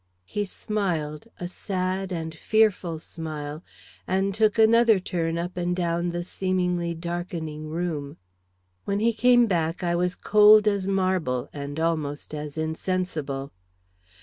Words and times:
He 0.25 0.45
smiled, 0.45 1.27
a 1.39 1.47
sad 1.47 2.11
and 2.11 2.33
fearful 2.33 2.97
smile, 2.97 3.63
and 4.07 4.33
took 4.33 4.57
another 4.57 4.97
turn 4.99 5.37
up 5.37 5.55
and 5.57 5.75
down 5.75 6.09
the 6.09 6.23
seemingly 6.23 6.95
darkening 6.95 7.69
room. 7.69 8.17
When 8.85 8.99
he 8.99 9.13
came 9.13 9.45
back 9.45 9.83
I 9.83 9.93
was 9.95 10.15
cold 10.15 10.67
as 10.67 10.87
marble, 10.87 11.49
and 11.53 11.79
almost 11.79 12.33
as 12.33 12.57
insensible. 12.57 13.51